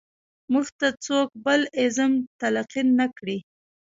[0.51, 3.37] موږ ته څوک بل ایزم تلقین نه کړي.